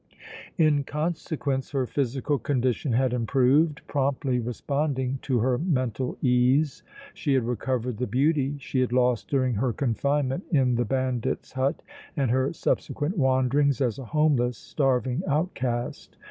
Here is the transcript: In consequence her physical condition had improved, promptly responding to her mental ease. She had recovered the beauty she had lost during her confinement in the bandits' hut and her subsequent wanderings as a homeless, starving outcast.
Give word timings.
In 0.57 0.83
consequence 0.83 1.69
her 1.73 1.85
physical 1.85 2.39
condition 2.39 2.93
had 2.93 3.13
improved, 3.13 3.81
promptly 3.85 4.39
responding 4.39 5.19
to 5.21 5.37
her 5.41 5.59
mental 5.59 6.17
ease. 6.23 6.81
She 7.13 7.35
had 7.35 7.43
recovered 7.45 7.97
the 7.99 8.07
beauty 8.07 8.57
she 8.57 8.79
had 8.79 8.91
lost 8.91 9.27
during 9.27 9.53
her 9.53 9.71
confinement 9.73 10.45
in 10.51 10.73
the 10.73 10.85
bandits' 10.85 11.51
hut 11.51 11.83
and 12.17 12.31
her 12.31 12.51
subsequent 12.51 13.15
wanderings 13.15 13.79
as 13.79 13.99
a 13.99 14.05
homeless, 14.05 14.57
starving 14.57 15.21
outcast. 15.27 16.17